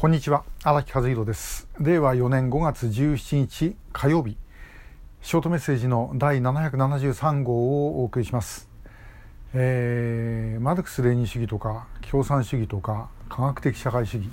[0.00, 0.44] こんにちは。
[0.62, 1.66] 荒木和弘です。
[1.80, 4.36] 令和4年5月17日火曜日。
[5.22, 8.68] ショートメッセージの第773号をお送りします、
[9.54, 14.28] えー、マルクス・レーニン主義とか共産主義とか科学的社会主義、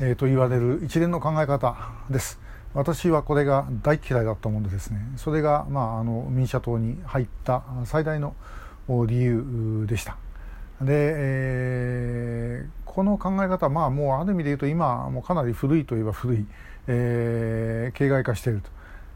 [0.00, 1.78] えー、と言われる一連の考え方
[2.10, 2.38] です。
[2.74, 5.00] 私はこれが大嫌いだったものでですね。
[5.16, 8.36] それが、まあ、あの民社党に入った最大の
[9.06, 10.18] 理由でした。
[10.82, 12.05] で、えー、
[12.96, 16.46] この考え方まあもうある意味で言うと今もうかなり古いといえば古い、
[16.86, 18.70] えー、形骸化していると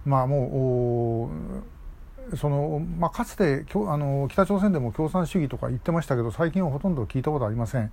[0.05, 1.31] まあも
[2.31, 7.91] うその、まあ、かつてあの北朝鮮でも共産主義とか言ってましたけど最近はほとんど聞いたことありません、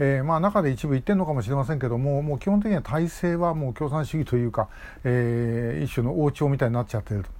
[0.00, 4.68] えー、まあ中で一部言ってるのかもしれませんけどももう基本的には体制はもう共産主義というか、
[5.04, 7.30] えー、一種の王朝みたいになっちゃってると。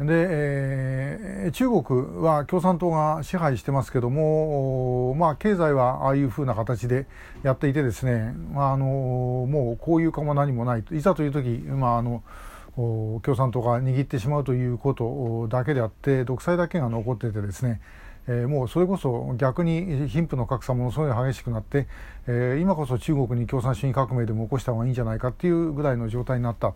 [0.00, 7.06] で、えー、中国は共産党が支配してますけども、まあ、経済はああいうふうな形で
[7.42, 12.22] やっていてですね、まあ、あのもうこういうかも何もないいざという時、まあ、あの
[12.74, 17.80] 共産党が握ってしまうということだけであって独裁だけが残っててですね
[18.28, 21.88] えー、もうそれこそ逆に貧富の格差ものすごい激しくなって、
[22.26, 26.74] えー、今こそ中国に共産主義革命でも起こした方がいいんじゃないかっていうぐらいの状態になった。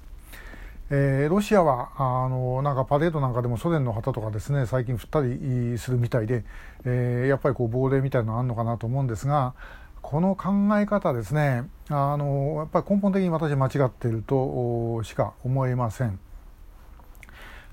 [0.89, 6.45] えー、ロシアはあのなんかパレードなんかでもソ連の旗とかですね最近振ったりするみたいで、
[6.85, 9.55] えー、やっぱりこう亡霊みたいなのあるのかなと思うんですが
[10.01, 16.21] この考え方ですねあのやっぱり根本的に私間違っているとしか思えません。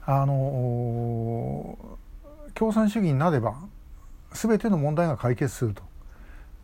[0.06, 1.78] あの
[2.56, 3.56] 共産主義になれば
[4.34, 5.82] 全ての問題が解決すると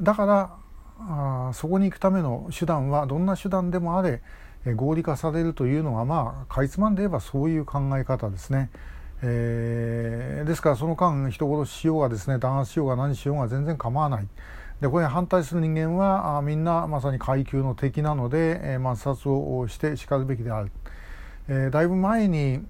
[0.02, 0.55] だから
[1.00, 4.22] あそこに行くための手段はどんな手段でもあれ
[4.76, 8.70] 合理化されるというのがまあかいつまんで言えばそういう考え方ですね。
[9.22, 14.28] えー、ですからその間人殺ししようがですね弾圧しようが何しようが全然構わない
[14.80, 20.72] でこれに反対する人間はあみんなまさに階級の敵なので、えー、抹殺をしてしかるべきである、
[21.50, 22.64] えー、だいぶ前に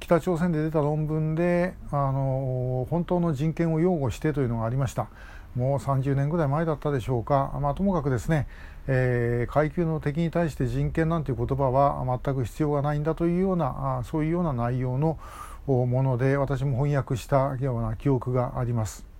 [0.00, 5.08] 北朝鮮で出た論文であの本当の人権を擁護してというのがありました
[5.54, 8.46] もう30年ぐらい前だったでしょうか、まあ、ともかくですね、
[8.86, 15.18] えー、階級の敵に対して人権なんていう言葉は全く必要がないんだというようなあそういうような内容の
[15.66, 19.15] もので私も翻訳したような記憶があります。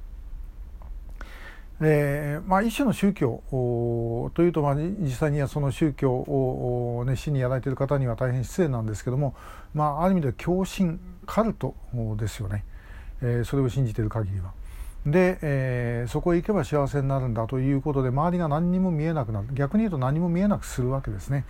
[1.81, 3.43] でまあ、一種の宗教
[4.35, 9.35] というと、まあ、実際にはその宗教を熱心にやられている方には大変失礼なんですけども、
[9.75, 11.75] まあ、ある意味では狂信カルト
[12.17, 12.65] ですよね、
[13.21, 14.53] えー、それを信じている限りは。
[15.05, 21.45] で、えー、そこへ行けば幸せになるんだということで周りが何にも見えなくなる逆に言うと何も見えなくするわけですね。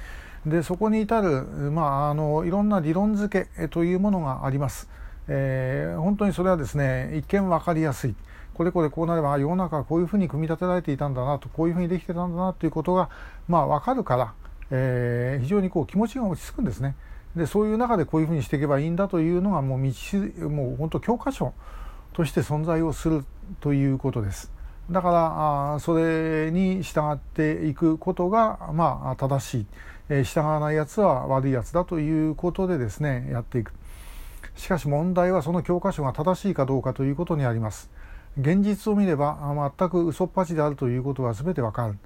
[0.44, 4.88] でそこに至る、まあ、あのいろんな理論付けというものがあります。
[5.28, 8.14] えー、本当にそれはですね一見分かりやすい。
[8.56, 13.10] これこれこうなれば世の中はこういうふうに組み立てられていたんだなとこういうふうにできてたんだなということが、
[13.48, 14.32] まあ、分かるから、
[14.70, 16.96] えー、非常にこう気持ちが落ち着くんですね。
[17.36, 21.52] でそういう中でこういうふうにしていけばいいんだというのがもう道もう本当教科書
[22.14, 23.26] として存在をする
[23.60, 24.50] ということです。
[24.90, 29.66] だからあそれに従っていくことが、まあ、正しい、
[30.08, 33.72] えー、従わないやつは悪いやつだということでですねやっていく
[34.54, 37.90] しかし問題はその教科書が正しいかどうかということにあります
[38.38, 41.98] 現実を見れば全く嘘っぱちであるということは全てわかる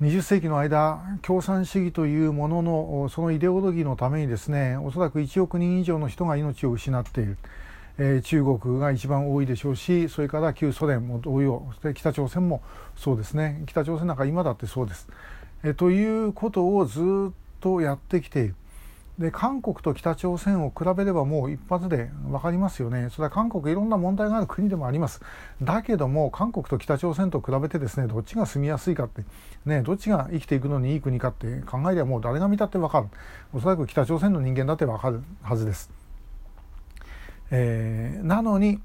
[0.00, 7.38] 20世紀の間共産主義というもののそのイデオロギーのためにですねおそらく1億人以上の人が命を失っている
[7.98, 12.62] えー、中国が一番多いでしょうしそれから旧ソ連も同様そして北朝鮮も
[12.94, 15.08] そうですね北朝鮮なんか今だってそうです。
[15.62, 18.54] えー、ということをずっとやってきている。
[19.18, 23.08] で韓国と北朝鮮を比べればもう一発で分かりますよね。
[23.10, 25.22] それは韓国いろんな問題がある国でもあります。
[25.62, 29.24] だけども韓国と北朝鮮と比べてですねどっちが住みやすいかって
[29.64, 33.06] ねどっちが生きていくのにいい国かって考えればもう誰が見たって分かる。
[33.54, 35.90] おそらく北朝鮮の人間だって分かるはずです。
[37.50, 38.80] えー、なのに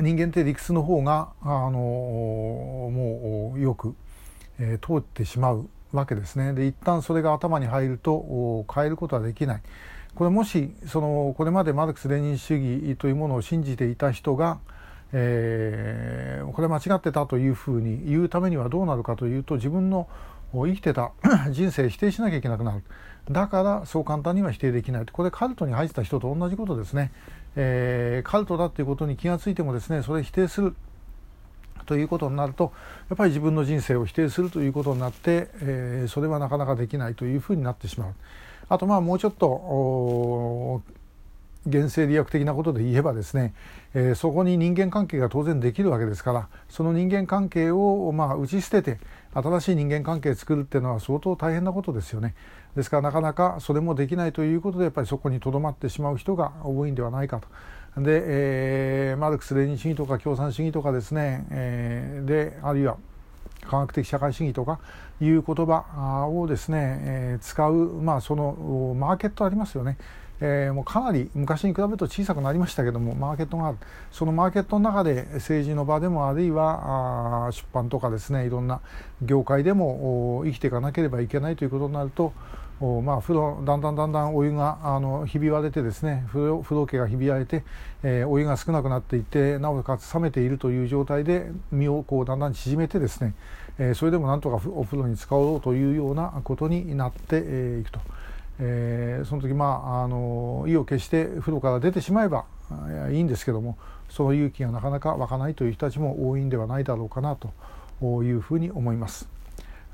[0.00, 3.94] 人間って理屈の方があのもうよく、
[4.58, 6.52] えー、通ってしまうわけですね。
[6.52, 9.62] で一旦それが頭に入ると変えることはできない。
[10.14, 14.58] これもしそのこれまでマルクス・レニン主義というものを信じていた人が、
[15.12, 20.08] えー、これ間違ってたというふうに言うためにはどうなるかというと自分の
[20.52, 21.12] 生きてた
[21.50, 22.82] 人生否定しなきゃいけなくなる
[23.30, 27.10] だからそう簡単には否定できないこれカルトに入ってた人と同じことですね
[27.56, 30.74] えー、カルトだということに気がついてもですねそれ否定する
[31.86, 32.72] ということになると
[33.08, 38.14] やっぱり自分の人生を否定するということになって、えー、それはなかなかできないというふうになってしまう。
[38.68, 40.82] あとまあもうちょっと
[41.70, 43.54] 原生理学的なことで言えばですね、
[43.94, 48.98] えー、そこに人間関係が当然できるわけですからその人間関係をまあ打ち捨てて
[49.34, 52.34] 新しい人間関係作るっていうのは相当大変なことですよね。
[52.76, 57.48] ですからなかなかそれもできないということでやっぱりそこにとどまってしまう人が多いんではないかと。
[57.96, 62.96] で、えー、マルクス・レニン主義とか共産主義とかですね、えー、であるいは
[63.68, 64.80] 科学的社会主義とか
[65.20, 69.98] いう言葉をですね、えー、使う、まあ、そのマーケットありますよね。
[70.44, 73.78] えー、もうかなり昔に比べると小さくなりましたけどもマーケットがある
[74.10, 78.80] そのマーケットの中で政治の場でもあるいは出版とかですねいろんな
[79.22, 82.32] 業界でも生きていかなければいけないということになると
[83.02, 87.64] まあ、風呂だんだんだんだんお湯があのひび割れてですね風呂風呂桶がひび割れて、
[88.02, 93.34] えー、お湯が少なくなっていってなおかつ冷めているという状態で身をこうだんだん縮めてですね、
[93.78, 98.00] えー、それでもなんとかお風呂に使おうというようなことになってい、えー、くと。
[98.58, 102.44] えー、その時まああの意を決して風呂から出てしまえば
[103.10, 107.52] いいんですけどもその勇気がなかなか湧かないという人たちも多いんではないだろうかなと
[108.22, 109.41] いうふうに思います。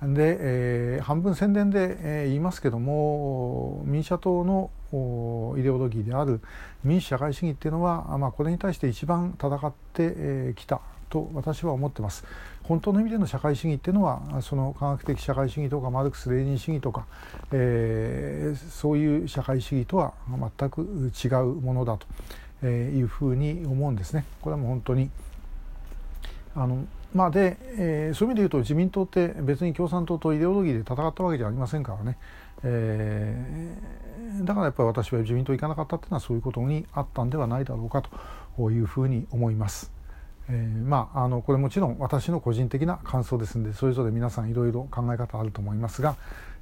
[0.03, 4.71] で、えー、半分宣伝で、えー、言いますけども民社党の
[5.59, 6.41] イデオロギーである
[6.85, 10.81] 民主社会主義っていうのは、まあ、これに対して一番戦ってき、えー、た
[11.11, 12.25] と私は思ってます。
[12.63, 17.07] 本当の意味での社会主義っていうのはその科学的社会主義とかマルクス・レーニン主義とか、
[17.51, 21.99] えー、そういう社会主義とは全く違うものだ
[22.61, 24.27] というふうに思うんですね。
[24.43, 25.11] これはもう本当に
[26.55, 26.85] あの
[27.15, 32.19] まあで、えー、そういう意味で言うと自民党って別に共産党とイデオロギーで戦ったわけじゃありませんからね、
[32.63, 38.03] えー、だからやっぱり私は自民党行かなかったっていうのはそういうことにあったんではないだろうか
[38.57, 39.93] というふうに思います。
[40.51, 46.17] えー、まああのこれもちろん私の個人的な感想ですのでそれぞれ皆さんいろいろ考え方あると思いますが、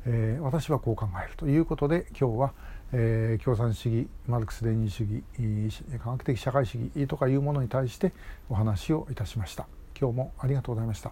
[0.07, 2.53] えー、私はこう考えるということで今日は、
[2.93, 5.07] えー、共産主義マルクス・レーニン主
[5.39, 8.13] 義科学的社会主義とかいうものに対して
[8.49, 9.67] お話をいたしました。
[9.99, 11.05] 今日もありがとうございました。